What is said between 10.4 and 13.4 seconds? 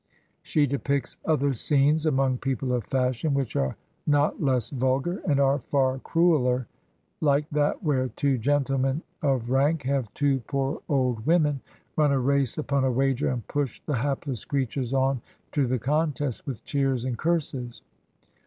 poor old women run a race upon a wager